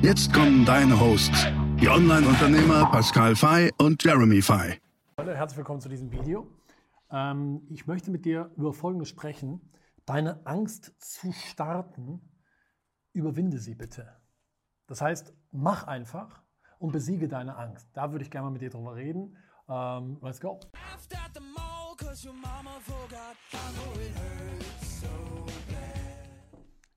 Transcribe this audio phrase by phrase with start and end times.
[0.00, 1.46] Jetzt kommen deine Hosts,
[1.80, 4.80] die Online-Unternehmer Pascal Fay und Jeremy Fay.
[5.16, 6.46] Herzlich willkommen zu diesem Video.
[7.10, 9.60] Ähm, ich möchte mit dir über Folgendes sprechen.
[10.06, 12.20] Deine Angst zu starten,
[13.12, 14.16] überwinde sie bitte.
[14.86, 16.42] Das heißt, mach einfach
[16.78, 17.88] und besiege deine Angst.
[17.92, 19.36] Da würde ich gerne mal mit dir drüber reden.
[19.66, 20.60] Um, let's go.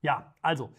[0.02, 0.76] Ja, also,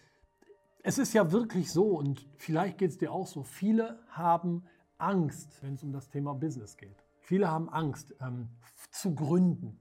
[0.82, 4.64] es ist ja wirklich so und vielleicht geht es dir auch so, viele haben
[4.98, 7.04] Angst, wenn es um das Thema Business geht.
[7.20, 8.48] Viele haben Angst ähm,
[8.90, 9.78] zu gründen.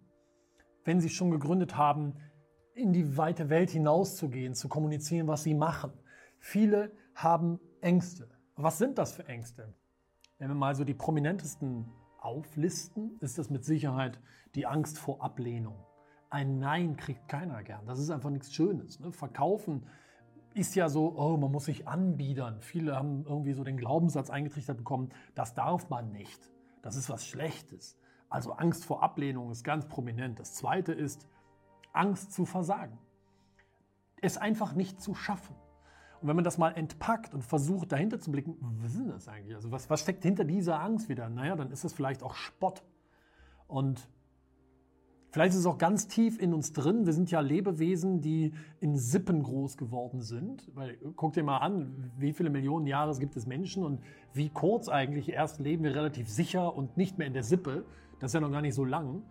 [0.83, 2.15] Wenn sie schon gegründet haben,
[2.73, 5.91] in die weite Welt hinauszugehen, zu kommunizieren, was sie machen.
[6.39, 8.29] Viele haben Ängste.
[8.55, 9.73] Was sind das für Ängste?
[10.37, 14.19] Wenn wir mal so die prominentesten auflisten, ist das mit Sicherheit
[14.55, 15.75] die Angst vor Ablehnung.
[16.29, 17.85] Ein Nein kriegt keiner gern.
[17.85, 18.99] Das ist einfach nichts Schönes.
[18.99, 19.11] Ne?
[19.11, 19.85] Verkaufen
[20.53, 22.59] ist ja so, oh, man muss sich anbiedern.
[22.61, 26.49] Viele haben irgendwie so den Glaubenssatz eingetrichtert bekommen, das darf man nicht.
[26.81, 27.97] Das ist was Schlechtes.
[28.29, 30.39] Also Angst vor Ablehnung ist ganz prominent.
[30.39, 31.27] Das zweite ist
[31.93, 32.97] Angst zu versagen.
[34.21, 35.55] Es einfach nicht zu schaffen.
[36.21, 39.55] Und wenn man das mal entpackt und versucht, dahinter zu blicken, was ist das eigentlich?
[39.55, 41.29] Also was, was steckt hinter dieser Angst wieder?
[41.29, 42.83] Naja, dann ist es vielleicht auch Spott.
[43.67, 44.07] Und
[45.31, 47.05] vielleicht ist es auch ganz tief in uns drin.
[47.05, 50.69] Wir sind ja Lebewesen, die in Sippen groß geworden sind.
[50.75, 54.01] Weil guck dir mal an, wie viele Millionen Jahre gibt es Menschen und
[54.33, 57.83] wie kurz eigentlich erst leben wir relativ sicher und nicht mehr in der Sippe.
[58.19, 59.23] Das ist ja noch gar nicht so lang.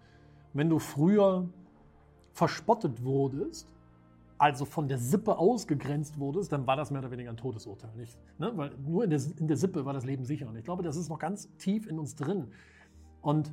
[0.53, 1.49] Wenn du früher
[2.33, 3.73] verspottet wurdest,
[4.41, 7.91] also von der Sippe ausgegrenzt wurdest, dann war das mehr oder weniger ein Todesurteil.
[7.95, 8.19] Nicht?
[8.39, 8.51] Ne?
[8.57, 10.49] Weil nur in der, in der Sippe war das Leben sicher.
[10.49, 12.49] Und ich glaube, das ist noch ganz tief in uns drin.
[13.21, 13.53] Und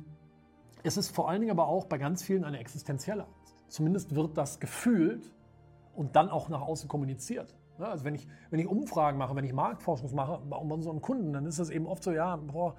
[0.82, 3.56] es ist vor allen Dingen aber auch bei ganz vielen eine existenzielle Angst.
[3.68, 5.32] Zumindest wird das gefühlt
[5.94, 7.54] und dann auch nach außen kommuniziert.
[7.78, 7.86] Ne?
[7.86, 11.46] Also wenn ich, wenn ich Umfragen mache, wenn ich Marktforschung mache bei unseren Kunden, dann
[11.46, 12.76] ist das eben oft so, ja, boah,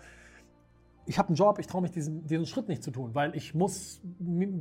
[1.06, 3.56] ich habe einen Job, ich traue mich diesen, diesen Schritt nicht zu tun, weil ich
[3.56, 4.02] muss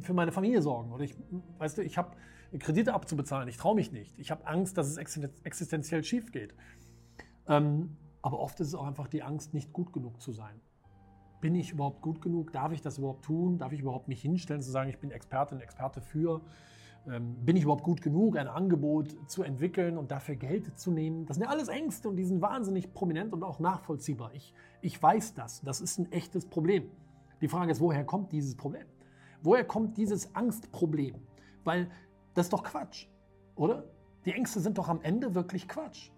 [0.01, 0.93] für meine Familie sorgen.
[0.93, 1.15] Oder ich,
[1.59, 2.17] weißt du, ich habe
[2.59, 3.49] Kredite abzubezahlen.
[3.49, 4.19] Ich traue mich nicht.
[4.19, 6.55] Ich habe Angst, dass es existenziell schief geht.
[7.47, 10.61] Ähm, aber oft ist es auch einfach die Angst, nicht gut genug zu sein.
[11.41, 12.53] Bin ich überhaupt gut genug?
[12.53, 13.59] Darf ich das überhaupt tun?
[13.59, 16.41] Darf ich überhaupt mich hinstellen, zu sagen, ich bin Expertin, Experte für?
[17.07, 21.27] Ähm, bin ich überhaupt gut genug, ein Angebot zu entwickeln und dafür Geld zu nehmen?
[21.27, 24.33] Das sind ja alles Ängste und die sind wahnsinnig prominent und auch nachvollziehbar.
[24.35, 25.61] Ich, ich weiß das.
[25.63, 26.91] Das ist ein echtes Problem.
[27.41, 28.87] Die Frage ist, woher kommt dieses Problem?
[29.43, 31.15] Woher kommt dieses Angstproblem?
[31.65, 31.89] Weil
[32.35, 33.07] das ist doch Quatsch,
[33.55, 33.85] oder?
[34.25, 36.11] Die Ängste sind doch am Ende wirklich Quatsch,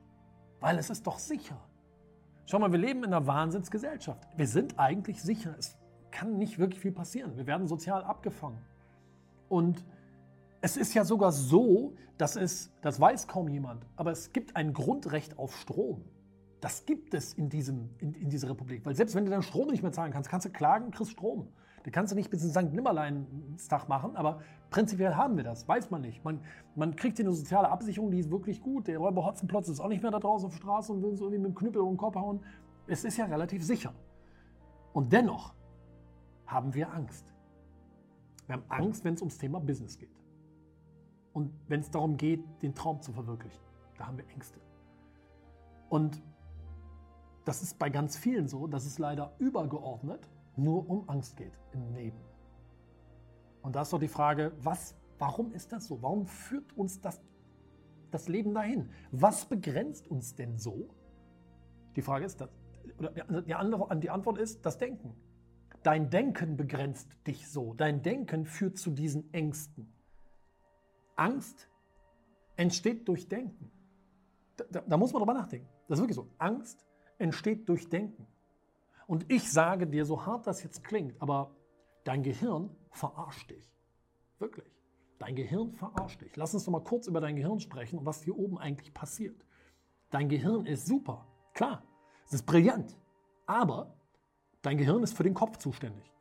[0.61, 1.59] weil es ist doch sicher.
[2.51, 4.27] Schau mal, wir leben in einer Wahnsinnsgesellschaft.
[4.37, 5.55] Wir sind eigentlich sicher.
[5.57, 5.77] Es
[6.11, 7.37] kann nicht wirklich viel passieren.
[7.37, 8.59] Wir werden sozial abgefangen.
[9.49, 9.85] Und
[10.61, 14.73] es ist ja sogar so, dass es, das weiß kaum jemand, aber es gibt ein
[14.73, 16.03] Grundrecht auf Strom.
[16.61, 18.85] Das gibt es in, diesem, in, in dieser Republik.
[18.85, 21.47] Weil selbst wenn du deinen Strom nicht mehr zahlen kannst, kannst du klagen, kriegst Strom.
[21.83, 22.75] Da kannst du nicht bis in St.
[22.75, 26.23] Nimmerleinstag machen, aber prinzipiell haben wir das, weiß man nicht.
[26.25, 26.41] Man,
[26.75, 28.87] man kriegt hier eine soziale Absicherung, die ist wirklich gut.
[28.87, 31.25] Der Räuber Hotzenplotz ist auch nicht mehr da draußen auf der Straße und will so
[31.25, 32.41] irgendwie mit dem Knüppel um den Kopf hauen.
[32.87, 33.95] Es ist ja relativ sicher.
[34.93, 35.55] Und dennoch
[36.47, 37.33] haben wir Angst.
[38.47, 40.11] Wir haben Angst, wenn es ums Thema Business geht.
[41.33, 43.61] Und wenn es darum geht, den Traum zu verwirklichen.
[43.97, 44.61] Da haben wir Ängste.
[45.89, 46.21] Und
[47.45, 51.95] das ist bei ganz vielen so, dass es leider übergeordnet nur um Angst geht im
[51.95, 52.21] Leben.
[53.63, 56.01] Und da ist doch die Frage, was, warum ist das so?
[56.03, 57.21] Warum führt uns das,
[58.11, 58.91] das Leben dahin?
[59.11, 60.89] Was begrenzt uns denn so?
[61.97, 62.49] Die Frage ist, das,
[62.99, 63.11] oder
[63.43, 65.15] die, andere, die Antwort ist das Denken.
[65.83, 67.75] Dein Denken begrenzt dich so.
[67.75, 69.93] Dein Denken führt zu diesen Ängsten.
[71.17, 71.69] Angst
[72.57, 73.71] entsteht durch Denken.
[74.57, 75.69] Da, da, da muss man drüber nachdenken.
[75.89, 76.29] Das ist wirklich so.
[76.39, 76.87] Angst
[77.19, 78.27] entsteht durch Denken.
[79.11, 81.51] Und ich sage dir, so hart das jetzt klingt, aber
[82.05, 83.69] dein Gehirn verarscht dich.
[84.39, 84.73] Wirklich.
[85.19, 86.37] Dein Gehirn verarscht dich.
[86.37, 89.45] Lass uns doch mal kurz über dein Gehirn sprechen und was hier oben eigentlich passiert.
[90.11, 91.27] Dein Gehirn ist super.
[91.55, 91.83] Klar,
[92.25, 92.97] es ist brillant.
[93.47, 93.99] Aber
[94.63, 96.15] dein Gehirn ist für den Kopf zuständig.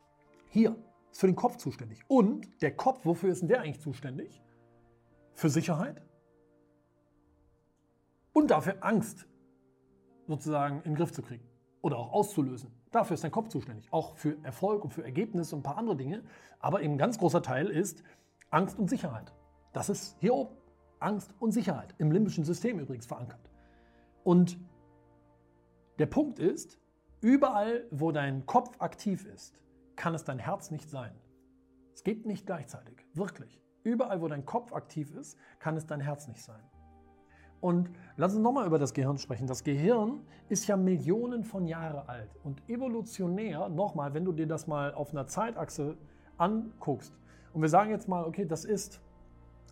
[0.47, 0.75] Hier
[1.11, 2.03] ist für den Kopf zuständig.
[2.07, 4.41] Und der Kopf, wofür ist denn der eigentlich zuständig?
[5.35, 6.01] Für Sicherheit
[8.33, 9.27] und dafür Angst
[10.25, 11.47] sozusagen in den Griff zu kriegen
[11.81, 12.78] oder auch auszulösen.
[12.91, 15.95] Dafür ist dein Kopf zuständig, auch für Erfolg und für Ergebnisse und ein paar andere
[15.95, 16.23] Dinge.
[16.59, 18.03] Aber eben ein ganz großer Teil ist
[18.49, 19.31] Angst und Sicherheit.
[19.73, 20.55] Das ist hier oben.
[20.99, 21.95] Angst und Sicherheit.
[21.97, 23.49] Im limbischen System übrigens verankert.
[24.23, 24.57] Und
[25.97, 26.79] der Punkt ist,
[27.21, 29.59] überall, wo dein Kopf aktiv ist,
[29.95, 31.13] kann es dein Herz nicht sein.
[31.93, 33.61] Es geht nicht gleichzeitig, wirklich.
[33.83, 36.63] Überall, wo dein Kopf aktiv ist, kann es dein Herz nicht sein.
[37.61, 39.47] Und lass uns nochmal über das Gehirn sprechen.
[39.47, 42.29] Das Gehirn ist ja Millionen von Jahren alt.
[42.43, 45.97] Und evolutionär, nochmal, wenn du dir das mal auf einer Zeitachse
[46.37, 47.13] anguckst,
[47.53, 49.01] und wir sagen jetzt mal, okay, das ist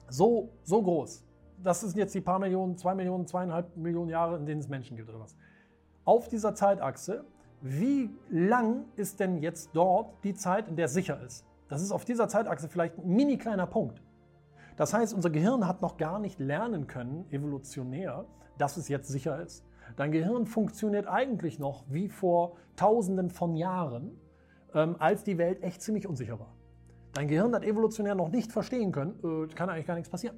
[0.10, 1.24] so, so groß.
[1.64, 4.98] Das sind jetzt die paar Millionen, zwei Millionen, zweieinhalb Millionen Jahre, in denen es Menschen
[4.98, 5.36] gibt oder was.
[6.06, 7.24] Auf dieser Zeitachse,
[7.62, 11.46] wie lang ist denn jetzt dort die Zeit, in der es sicher ist?
[11.70, 14.02] Das ist auf dieser Zeitachse vielleicht ein mini kleiner Punkt.
[14.78, 18.26] Das heißt, unser Gehirn hat noch gar nicht lernen können, evolutionär,
[18.58, 19.66] dass es jetzt sicher ist.
[19.96, 24.20] Dein Gehirn funktioniert eigentlich noch wie vor Tausenden von Jahren,
[24.74, 26.54] ähm, als die Welt echt ziemlich unsicher war.
[27.14, 30.38] Dein Gehirn hat evolutionär noch nicht verstehen können, äh, kann eigentlich gar nichts passieren.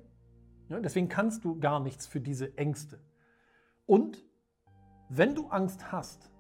[0.70, 3.00] Ja, deswegen kannst du gar nichts für diese Ängste.
[3.86, 4.24] Und
[5.10, 6.32] wenn du Angst hast,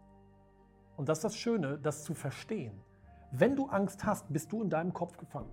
[0.95, 2.79] und das ist das Schöne, das zu verstehen,
[3.31, 5.49] wenn du Angst hast, bist du in deinem Kopf gefangen.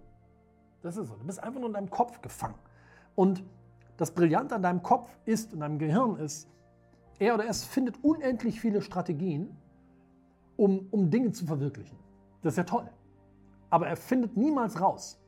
[0.82, 1.17] Das ist so.
[1.17, 2.58] Du bist einfach nur in deinem Kopf gefangen.
[3.14, 3.43] Und
[3.96, 6.49] das Brillante an deinem Kopf ist, in deinem Gehirn ist,
[7.19, 9.56] er oder es findet unendlich viele Strategien,
[10.56, 11.99] um, um Dinge zu verwirklichen.
[12.43, 12.88] Das ist ja toll.
[13.70, 15.19] Aber er findet niemals raus,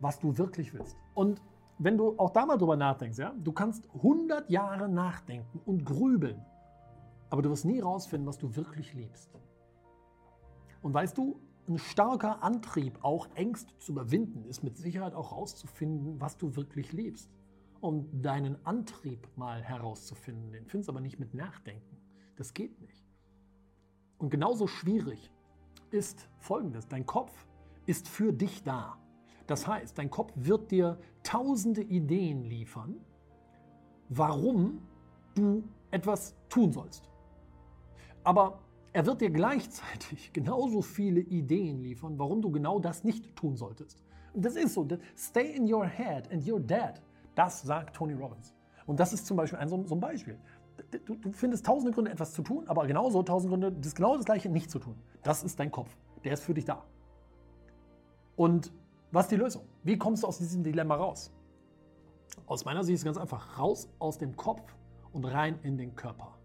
[0.00, 0.96] was du wirklich willst.
[1.14, 1.40] Und
[1.78, 6.42] wenn du auch da mal drüber nachdenkst, ja, du kannst 100 Jahre nachdenken und grübeln,
[7.28, 9.30] aber du wirst nie rausfinden, was du wirklich liebst.
[10.80, 16.20] Und weißt du, ein starker Antrieb, auch Ängste zu überwinden, ist mit Sicherheit auch herauszufinden,
[16.20, 17.30] was du wirklich liebst.
[17.80, 21.96] Und deinen Antrieb mal herauszufinden, den findest du aber nicht mit Nachdenken.
[22.36, 23.04] Das geht nicht.
[24.18, 25.30] Und genauso schwierig
[25.90, 26.88] ist Folgendes.
[26.88, 27.46] Dein Kopf
[27.84, 28.98] ist für dich da.
[29.46, 32.96] Das heißt, dein Kopf wird dir tausende Ideen liefern,
[34.08, 34.80] warum
[35.34, 37.08] du etwas tun sollst.
[38.24, 38.58] Aber
[38.96, 44.02] er wird dir gleichzeitig genauso viele Ideen liefern, warum du genau das nicht tun solltest.
[44.32, 44.88] Und das ist so.
[45.14, 47.02] Stay in your head and you're dead.
[47.34, 48.54] Das sagt Tony Robbins.
[48.86, 50.38] Und das ist zum Beispiel ein, so, ein Beispiel.
[51.04, 54.24] Du, du, findest tausende Gründe, etwas zu tun, aber genauso tausend Gründe, das genau das
[54.24, 54.96] Gleiche nicht zu tun.
[55.22, 55.94] Das ist dein Kopf.
[56.24, 56.82] Der ist für dich da.
[58.34, 58.72] Und
[59.12, 59.64] was ist die Lösung?
[59.82, 61.34] Wie kommst du aus diesem Dilemma raus?
[62.46, 63.58] Aus meiner Sicht ist es ganz einfach.
[63.58, 64.74] Raus aus dem Kopf
[65.12, 66.38] und rein in den Körper.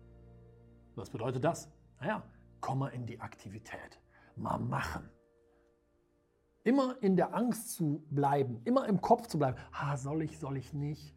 [0.95, 1.69] Was bedeutet das?
[2.01, 2.23] Naja,
[2.61, 3.99] komm mal in die Aktivität.
[4.35, 5.09] Mal machen.
[6.63, 9.57] Immer in der Angst zu bleiben, immer im Kopf zu bleiben.
[9.73, 11.15] Ha, soll ich, soll ich nicht?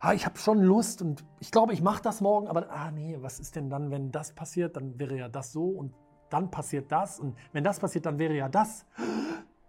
[0.00, 3.16] Ha, ich habe schon Lust und ich glaube, ich mache das morgen, aber ah nee,
[3.20, 4.76] was ist denn dann, wenn das passiert?
[4.76, 5.94] Dann wäre ja das so und
[6.28, 8.84] dann passiert das und wenn das passiert, dann wäre ja das.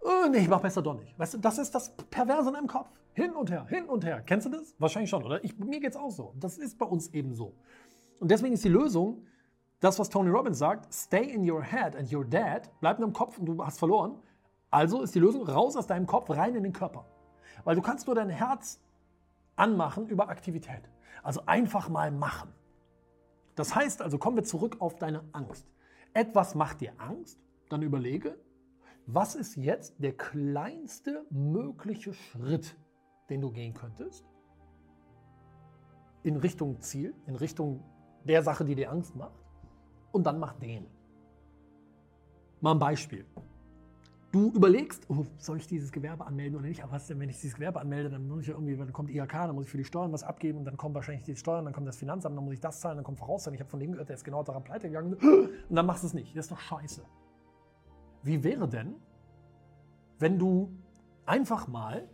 [0.00, 1.16] Oh, nee, ich mache besser doch nicht.
[1.18, 2.90] Weißt du, das ist das Perverse in deinem Kopf.
[3.12, 4.22] Hin und her, hin und her.
[4.26, 4.74] Kennst du das?
[4.78, 5.42] Wahrscheinlich schon, oder?
[5.44, 6.34] Ich, mir geht's auch so.
[6.40, 7.54] Das ist bei uns eben so.
[8.18, 9.24] Und deswegen ist die Lösung,
[9.84, 13.12] das, was Tony Robbins sagt, stay in your head and you're dead, bleib in deinem
[13.12, 14.18] Kopf und du hast verloren.
[14.70, 17.04] Also ist die Lösung raus aus deinem Kopf, rein in den Körper.
[17.64, 18.80] Weil du kannst nur dein Herz
[19.56, 20.88] anmachen über Aktivität.
[21.22, 22.50] Also einfach mal machen.
[23.56, 25.66] Das heißt also, kommen wir zurück auf deine Angst.
[26.14, 27.38] Etwas macht dir Angst,
[27.68, 28.38] dann überlege,
[29.06, 32.74] was ist jetzt der kleinste mögliche Schritt,
[33.28, 34.24] den du gehen könntest?
[36.22, 37.84] In Richtung Ziel, in Richtung
[38.24, 39.43] der Sache, die dir Angst macht
[40.14, 40.86] und dann mach den.
[42.60, 43.26] Mal ein Beispiel.
[44.30, 46.82] Du überlegst, oh, soll ich dieses Gewerbe anmelden oder nicht?
[46.82, 49.32] Aber was denn, wenn ich dieses Gewerbe anmelde, dann muss ich irgendwie, dann kommt IHK,
[49.32, 51.74] dann muss ich für die Steuern was abgeben und dann kommen wahrscheinlich die Steuern, dann
[51.74, 53.54] kommt das Finanzamt, dann muss ich das zahlen, dann kommt Vorauszahlen.
[53.54, 55.14] Ich habe von dem gehört, der ist genau daran pleite gegangen
[55.68, 56.36] und dann machst du es nicht.
[56.36, 57.02] Das ist doch scheiße.
[58.22, 58.94] Wie wäre denn,
[60.18, 60.70] wenn du
[61.26, 62.08] einfach mal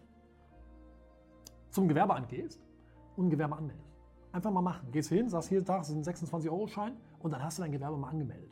[1.71, 2.61] zum Gewerbeamt gehst
[3.16, 3.88] und ein Gewerbe anmeldest?
[4.33, 4.90] Einfach mal machen.
[4.90, 8.08] Gehst hin, sagst, hier, da ist ein 26-Euro-Schein und dann hast du dein Gewerbe mal
[8.08, 8.50] angemeldet.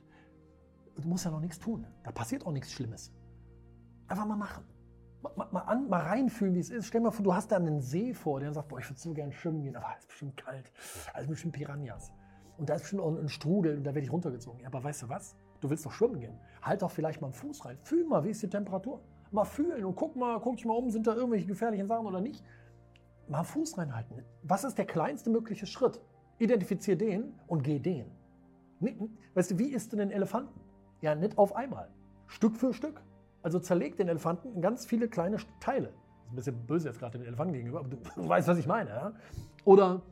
[0.97, 1.87] Du musst ja noch nichts tun.
[2.05, 3.13] Da passiert auch nichts Schlimmes.
[4.09, 4.65] Einfach mal machen.
[5.23, 6.87] Mal, mal, an, mal reinfühlen, wie es ist.
[6.87, 9.01] Stell dir mal vor, du hast da einen See vor, der sagt, boah, ich würde
[9.01, 10.73] so gerne schwimmen gehen, aber es ist bestimmt kalt.
[11.13, 12.13] Da ist bestimmt Piranhas.
[12.57, 14.61] Und da ist bestimmt auch ein Strudel und da werde ich runtergezogen.
[14.61, 15.37] Ja, aber weißt du was?
[15.61, 16.39] Du willst doch schwimmen gehen.
[16.63, 17.79] Halt doch vielleicht mal einen Fuß rein.
[17.83, 19.01] Fühl mal, wie ist die Temperatur.
[19.31, 22.21] Mal fühlen und guck mal, guck dich mal um, sind da irgendwelche gefährlichen Sachen oder
[22.21, 22.45] nicht.
[23.29, 24.25] Mal einen Fuß reinhalten.
[24.43, 26.01] Was ist der kleinste mögliche Schritt?
[26.39, 28.18] Identifiziere den und geh den.
[29.35, 30.61] Weißt du, wie isst du den Elefanten?
[31.01, 31.89] Ja, nicht auf einmal.
[32.27, 33.03] Stück für Stück.
[33.43, 35.89] Also zerleg den Elefanten in ganz viele kleine Teile.
[35.89, 38.59] Das ist ein bisschen böse jetzt gerade dem Elefanten gegenüber, aber du, du weißt, was
[38.59, 38.91] ich meine.
[38.91, 39.13] Ja?
[39.65, 40.03] Oder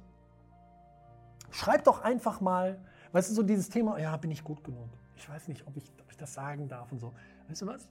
[1.51, 2.81] schreib doch einfach mal,
[3.17, 4.91] Weißt du, so dieses Thema, ja, bin ich gut genug?
[5.17, 7.15] Ich weiß nicht, ob ich, ob ich das sagen darf und so.
[7.49, 7.89] Weißt du was?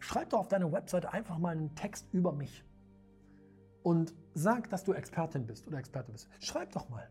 [0.00, 2.64] Schreib doch auf deine Webseite einfach mal einen Text über mich
[3.84, 6.28] und sag, dass du Expertin bist oder Experte bist.
[6.40, 7.08] Schreib doch mal.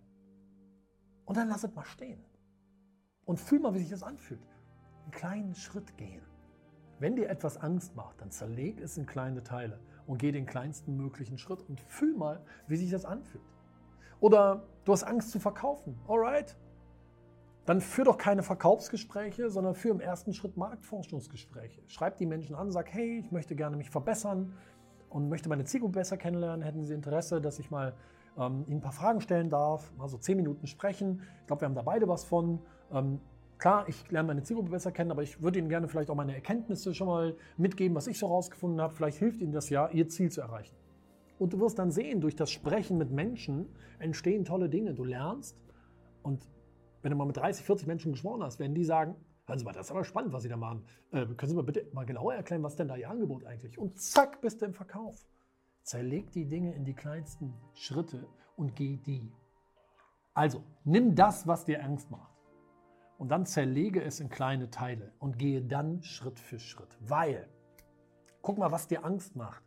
[1.23, 2.21] Und dann lass es mal stehen.
[3.29, 4.41] Und fühl mal, wie sich das anfühlt.
[5.03, 6.23] Einen kleinen Schritt gehen.
[6.97, 10.97] Wenn dir etwas Angst macht, dann zerleg es in kleine Teile und geh den kleinsten
[10.97, 13.43] möglichen Schritt und fühl mal, wie sich das anfühlt.
[14.19, 15.95] Oder du hast Angst zu verkaufen.
[16.07, 16.57] Alright?
[17.67, 21.83] Dann führ doch keine Verkaufsgespräche, sondern führ im ersten Schritt Marktforschungsgespräche.
[21.85, 24.55] Schreib die Menschen an, sag, hey, ich möchte gerne mich verbessern
[25.07, 26.63] und möchte meine Zielgruppe besser kennenlernen.
[26.63, 27.93] Hätten Sie Interesse, dass ich mal
[28.39, 31.21] ähm, Ihnen ein paar Fragen stellen darf, mal so zehn Minuten sprechen.
[31.41, 32.59] Ich glaube, wir haben da beide was von.
[32.91, 33.19] Ähm,
[33.57, 36.35] klar, ich lerne meine Zielgruppe besser kennen, aber ich würde Ihnen gerne vielleicht auch meine
[36.35, 38.93] Erkenntnisse schon mal mitgeben, was ich so rausgefunden habe.
[38.95, 40.75] Vielleicht hilft Ihnen das ja, Ihr Ziel zu erreichen.
[41.37, 43.69] Und du wirst dann sehen, durch das Sprechen mit Menschen
[43.99, 44.93] entstehen tolle Dinge.
[44.93, 45.63] Du lernst
[46.21, 46.47] und
[47.01, 49.15] wenn du mal mit 30, 40 Menschen gesprochen hast, werden die sagen,
[49.45, 50.83] hören Sie mal, das ist aber spannend, was Sie da machen.
[51.11, 53.77] Äh, können Sie mal bitte mal genauer erklären, was denn da Ihr Angebot eigentlich?
[53.77, 55.25] Und zack, bist du im Verkauf.
[55.83, 58.27] Zerleg die Dinge in die kleinsten Schritte
[58.57, 59.31] und geh die.
[60.33, 62.31] Also, nimm das, was dir Angst macht.
[63.19, 66.97] Und dann zerlege es in kleine Teile und gehe dann Schritt für Schritt.
[66.99, 67.47] Weil,
[68.41, 69.63] guck mal, was dir Angst macht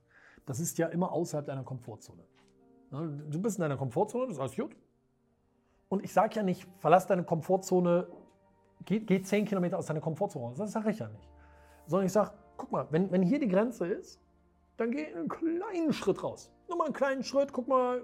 [0.47, 2.23] das ist ja immer außerhalb deiner Komfortzone.
[2.90, 4.76] Du bist in deiner Komfortzone, das ist alles gut.
[5.88, 8.06] Und ich sage ja nicht, verlass deine Komfortzone,
[8.85, 10.54] geh, geh 10 Kilometer aus deiner Komfortzone.
[10.56, 11.28] Das sage ich ja nicht.
[11.87, 14.21] Sondern ich sage, guck mal, wenn, wenn hier die Grenze ist,
[14.76, 16.50] dann geh einen kleinen Schritt raus.
[16.68, 18.02] Nur mal einen kleinen Schritt, guck mal,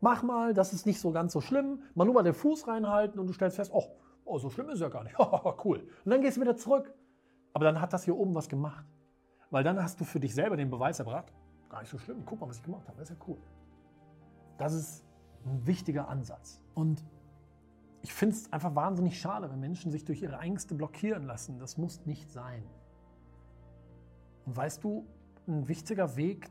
[0.00, 1.82] mach mal, das ist nicht so ganz so schlimm.
[1.94, 3.84] Mal nur mal den Fuß reinhalten und du stellst fest, oh,
[4.24, 5.16] oh so schlimm ist es ja gar nicht.
[5.64, 5.88] cool.
[6.04, 6.92] Und dann gehst du wieder zurück.
[7.54, 8.86] Aber dann hat das hier oben was gemacht.
[9.50, 11.32] Weil dann hast du für dich selber den Beweis erbracht,
[11.68, 12.22] gar nicht so schlimm.
[12.24, 12.98] Guck mal, was ich gemacht habe.
[12.98, 13.38] Das ist ja cool.
[14.56, 15.04] Das ist
[15.44, 16.62] ein wichtiger Ansatz.
[16.74, 17.04] Und
[18.02, 21.58] ich finde es einfach wahnsinnig schade, wenn Menschen sich durch ihre Ängste blockieren lassen.
[21.58, 22.64] Das muss nicht sein.
[24.46, 25.06] Und weißt du,
[25.46, 26.50] ein wichtiger Weg,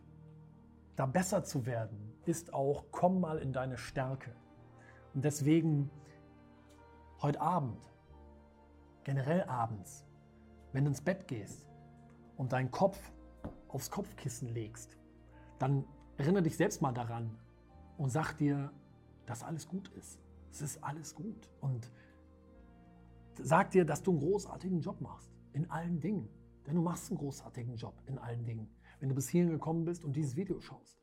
[0.96, 4.32] da besser zu werden, ist auch, komm mal in deine Stärke.
[5.14, 5.90] Und deswegen
[7.22, 7.82] heute Abend,
[9.04, 10.06] generell abends,
[10.74, 11.68] wenn du ins Bett gehst
[12.38, 13.00] und deinen Kopf
[13.68, 14.98] aufs Kopfkissen legst
[15.62, 15.86] dann
[16.18, 17.38] erinnere dich selbst mal daran
[17.98, 18.72] und sag dir,
[19.28, 20.20] dass alles gut ist.
[20.50, 21.50] Es ist alles gut.
[21.60, 21.92] Und
[23.40, 25.30] sag dir, dass du einen großartigen Job machst.
[25.54, 26.28] In allen Dingen.
[26.66, 28.74] Denn du machst einen großartigen Job in allen Dingen.
[29.00, 31.00] Wenn du bis hierhin gekommen bist und dieses Video schaust.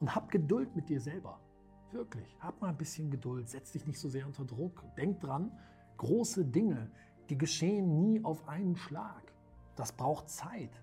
[0.00, 1.40] Und hab Geduld mit dir selber.
[1.92, 2.36] Wirklich.
[2.40, 3.48] Hab mal ein bisschen Geduld.
[3.48, 4.82] Setz dich nicht so sehr unter Druck.
[4.96, 5.52] Denk dran,
[5.96, 6.90] große Dinge,
[7.28, 9.32] die geschehen nie auf einen Schlag.
[9.76, 10.82] Das braucht Zeit.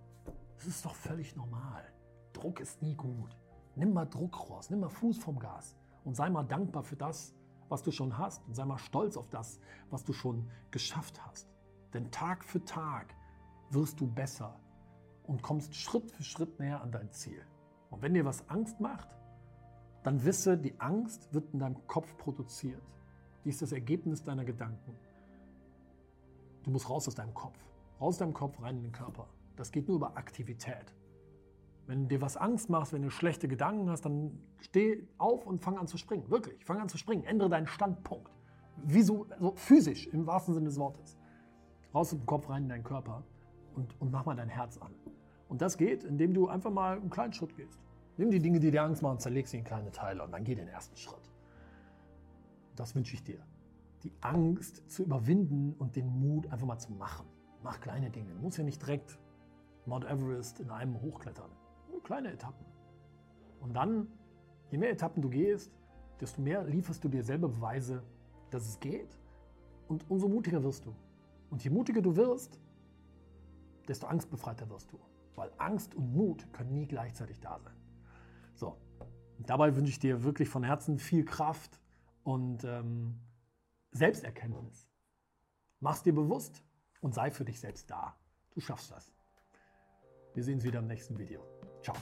[0.55, 1.83] Das ist doch völlig normal.
[2.31, 3.35] Druck ist nie gut.
[3.75, 7.33] Nimm mal Druck raus, nimm mal Fuß vom Gas und sei mal dankbar für das,
[7.69, 11.47] was du schon hast und sei mal stolz auf das, was du schon geschafft hast.
[11.93, 13.15] Denn Tag für Tag
[13.71, 14.59] wirst du besser
[15.23, 17.41] und kommst Schritt für Schritt näher an dein Ziel.
[17.89, 19.09] Und wenn dir was Angst macht,
[20.03, 22.81] dann wisse, die Angst wird in deinem Kopf produziert.
[23.43, 24.95] Die ist das Ergebnis deiner Gedanken.
[26.63, 27.57] Du musst raus aus deinem Kopf.
[27.99, 29.27] Raus aus deinem Kopf, rein in den Körper.
[29.55, 30.93] Das geht nur über Aktivität.
[31.85, 35.77] Wenn dir was Angst machst, wenn du schlechte Gedanken hast, dann steh auf und fang
[35.77, 36.29] an zu springen.
[36.29, 37.23] Wirklich, fang an zu springen.
[37.25, 38.31] Ändere deinen Standpunkt.
[38.77, 41.17] Wie so, so physisch, im wahrsten Sinne des Wortes.
[41.93, 43.23] Raus aus dem Kopf, rein in deinen Körper
[43.75, 44.93] und, und mach mal dein Herz an.
[45.49, 47.79] Und das geht, indem du einfach mal einen kleinen Schritt gehst.
[48.17, 50.55] Nimm die Dinge, die dir Angst machen, zerleg sie in kleine Teile und dann geh
[50.55, 51.31] den ersten Schritt.
[52.75, 53.45] Das wünsche ich dir.
[54.03, 57.25] Die Angst zu überwinden und den Mut einfach mal zu machen.
[57.63, 58.33] Mach kleine Dinge.
[58.33, 59.17] Du musst ja nicht direkt
[59.85, 61.49] Mount Everest in einem hochklettern
[62.03, 62.65] kleine Etappen.
[63.61, 64.07] Und dann,
[64.69, 65.71] je mehr Etappen du gehst,
[66.19, 68.03] desto mehr lieferst du dir selber Beweise,
[68.51, 69.17] dass es geht.
[69.87, 70.93] Und umso mutiger wirst du.
[71.49, 72.59] Und je mutiger du wirst,
[73.87, 74.99] desto angstbefreiter wirst du.
[75.35, 77.73] Weil Angst und Mut können nie gleichzeitig da sein.
[78.53, 78.77] So,
[79.39, 81.79] dabei wünsche ich dir wirklich von Herzen viel Kraft
[82.23, 83.19] und ähm,
[83.91, 84.87] Selbsterkenntnis.
[85.79, 86.63] Mach's dir bewusst
[87.01, 88.15] und sei für dich selbst da.
[88.53, 89.11] Du schaffst das.
[90.33, 91.41] Wir sehen uns wieder im nächsten Video.
[91.81, 91.95] Ciao.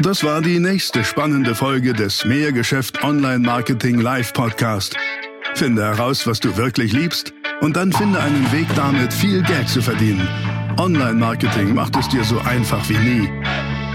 [0.00, 4.96] Das war die nächste spannende Folge des Mehrgeschäft Online Marketing Live Podcast.
[5.54, 9.80] Finde heraus, was du wirklich liebst und dann finde einen Weg damit, viel Geld zu
[9.80, 10.28] verdienen.
[10.78, 13.30] Online-Marketing macht es dir so einfach wie nie.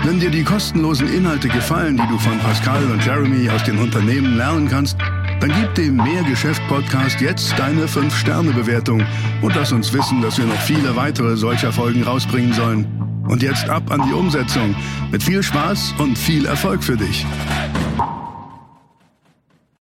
[0.05, 4.37] Wenn dir die kostenlosen Inhalte gefallen, die du von Pascal und Jeremy aus den Unternehmen
[4.37, 4.97] lernen kannst,
[5.41, 9.05] dann gib dem Mehrgeschäft-Podcast jetzt deine 5-Sterne-Bewertung
[9.41, 13.08] und lass uns wissen, dass wir noch viele weitere solcher Folgen rausbringen sollen.
[13.29, 14.75] Und jetzt ab an die Umsetzung.
[15.11, 17.25] Mit viel Spaß und viel Erfolg für dich.